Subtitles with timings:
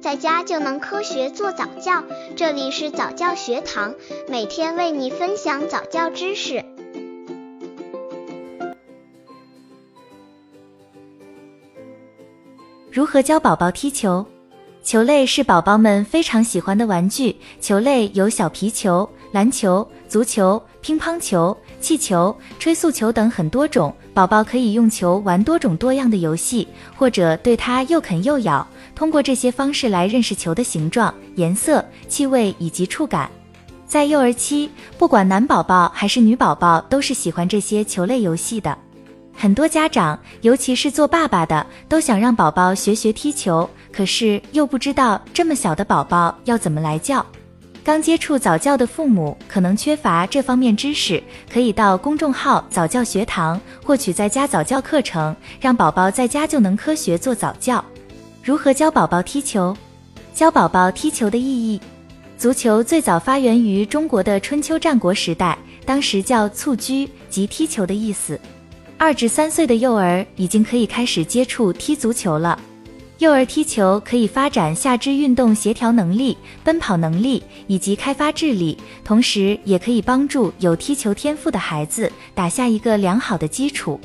[0.00, 2.02] 在家就能科学做早教。
[2.34, 3.94] 这里是早教学堂，
[4.28, 6.64] 每天为你分享早教知识。
[12.90, 14.26] 如何教宝宝踢球？
[14.82, 17.36] 球类是宝宝们非常喜欢的玩具。
[17.60, 23.94] 球类有小皮球、篮球、足球、乒乓球、气球、吹塑球等很多种。
[24.14, 28.66] 宝宝可以用球玩多种多样的游戏，或者对它又啃又咬。
[28.94, 33.30] 通过这些方式来认识球的形状、颜色、气味以及触感。
[33.86, 38.76] 在幼儿期，不管男宝宝还是女宝宝，都是喜欢这些球类游戏的。
[39.40, 47.24] 很多家长，尤其是做爸爸的，都想让宝宝学学踢球，可是又不知道这么小的宝宝要怎么来教。
[47.82, 57.82] 刚接触早教的父母可能缺乏这方面知识，可以到公众号早教学堂获取在家早教课程，让宝宝在家就能科学做早教。
[58.44, 59.74] 如何教宝宝踢球？
[60.34, 61.80] 教宝宝踢球的意义。
[62.36, 65.56] 足球最早发源于中国的春秋战国时代，
[65.86, 68.38] 当时叫蹴鞠，即踢球的意思。
[69.02, 72.60] 二至三岁的幼儿已经可以开始接触踢足球了。
[73.16, 83.98] 幼儿踢球可以发展下肢运动协调能力、奔跑能力以及开发智力，同时也可以帮助有踢球天赋的孩子打下一个良好的基础。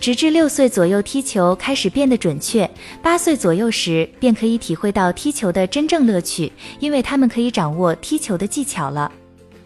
[0.00, 2.68] 直至六岁左右，踢球开始变得准确。
[3.00, 9.12] 八岁左右时，便可以体会到踢球的真正乐趣，因为他们可以掌握踢球的技巧了。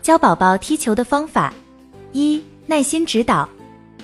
[0.02, 1.54] 教宝宝踢球的方法：
[2.12, 3.48] 一、耐心指导。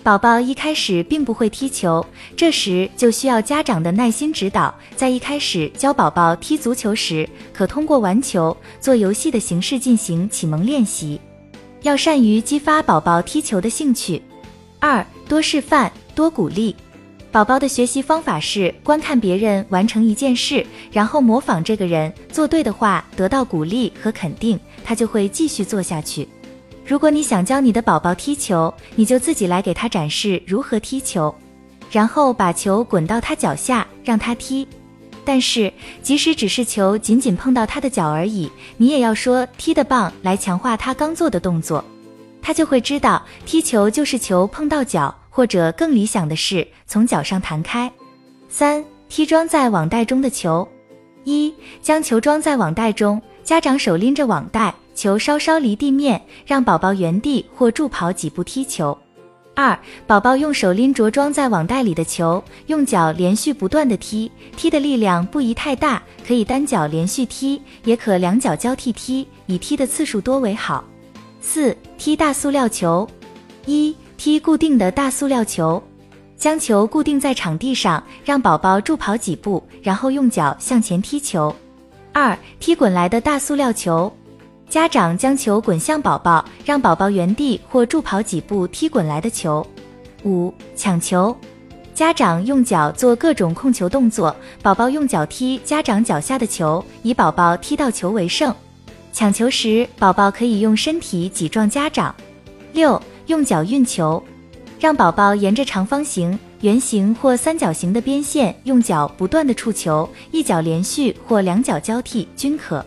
[0.03, 2.05] 宝宝一开始并不会踢球，
[2.37, 4.75] 这时就需要家长的耐心指导。
[4.97, 11.21] 在一开始教宝宝踢足球时，可通过玩球、做游戏的形式进行启蒙练习，
[11.83, 14.21] 要善于激发宝宝踢球的兴趣。
[14.79, 15.91] 二、多示范。
[16.15, 16.77] 多鼓励
[17.31, 26.29] 宝宝的学习方法是观看别人完成一件事，然后模仿这个人做对的话，得到鼓励和肯定，他就会继续做下去。
[26.85, 31.35] 如果你想教你的宝宝踢球，你就自己来给他展示如何踢球，
[31.91, 34.67] 然后把球滚到他脚下让他踢。
[35.25, 35.73] 但是
[36.03, 41.85] 即使只是球仅仅碰到他的脚而已，你也要说踢得棒来强化他刚做的动作，
[42.41, 45.15] 他就会知道踢球就是球碰到脚。
[45.35, 47.91] 或者更理想的是从脚上弹开。
[48.51, 50.69] 三、踢装在网袋中的球。
[51.25, 51.51] 一、
[51.81, 58.97] 将球装在网袋中，家长手拎着网袋，球稍稍离地面，让宝宝原地或助跑几步踢球。
[59.55, 70.85] 二、宝宝用手拎着装在网袋里的球，用脚连续不断的踢，踢的力量不宜太大，可以单脚连续踢，也可两脚交替踢，以踢的次数多为好。
[71.41, 73.09] 四、踢大塑料球。
[73.67, 73.95] 一。
[74.19, 75.83] 踢固定的大塑料球，
[76.37, 81.53] 将球固定在场地上，让宝宝助跑几步，然后用脚向前踢球。
[82.13, 84.13] 二、踢滚来的大塑料球，
[84.73, 89.63] 家长将球滚向宝宝，让宝宝原地或助跑几步踢滚来的球。
[90.25, 91.37] 五、抢球，
[91.95, 98.51] 家长用脚做各种控球动作，宝宝用脚踢家长脚下的球，以宝宝踢到球为胜。
[99.13, 102.15] 抢球时，宝宝可以用身体挤撞家长。
[102.73, 102.99] 六。
[103.27, 104.23] 用脚运球，
[104.81, 112.85] 让宝宝沿着长方形、圆形或三角形的边线，用脚不断的触球，一脚连续或两脚交替均可。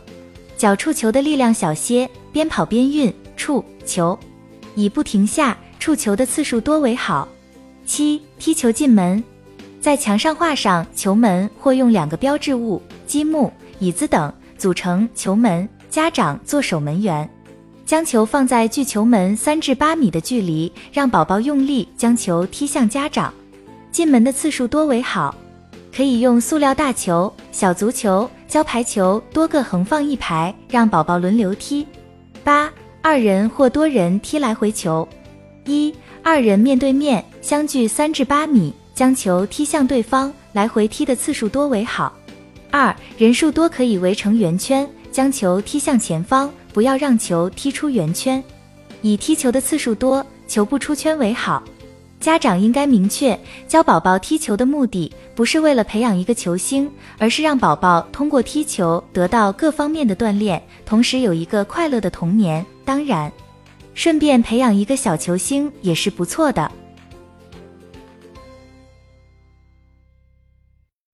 [0.58, 4.18] 脚触球的力量小些，边跑边运触球，
[4.76, 7.28] 以不停下触球的次数多为好。
[7.86, 9.24] 七、踢球进门，
[9.80, 17.30] 在墙上画上球门，或用两个标志物积木、椅子等组成球门，家长做守门员。
[17.86, 23.32] 将球放在距球门三至八米的距离，让宝宝用力将球踢向家长。
[23.92, 25.36] 进门的次数多为好，
[25.96, 31.88] 可以用塑料大球、小足球、胶排球多个横放一排，让宝宝轮流踢。
[32.44, 32.70] 八、
[33.02, 35.08] 二人或多人踢来回球。
[35.64, 42.14] 一、二人面对面相距三至八米，将球踢向对方，来回踢的次数多为好。
[42.72, 46.52] 二、人数多可以围成圆圈，将球踢向前方。
[46.74, 48.44] 不要让球踢出圆圈，
[49.02, 51.64] 以踢球的次数多、球不出圈为好。
[52.20, 56.90] 家长应该明确，教宝宝踢球的目的不是为了培养一个球星，
[57.20, 62.66] 而是让宝宝通过踢球得到各方面的锻炼，同时有一个快乐的童年。
[62.84, 63.32] 当然，
[63.94, 66.72] 顺便培养一个小球星也是不错的。